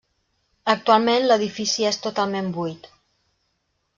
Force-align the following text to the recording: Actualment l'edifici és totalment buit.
Actualment 0.71 1.27
l'edifici 1.31 1.85
és 1.91 2.01
totalment 2.07 2.51
buit. 2.55 2.91